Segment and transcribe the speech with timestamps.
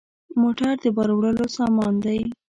[0.41, 2.19] موټر د بار وړلو سامان دی.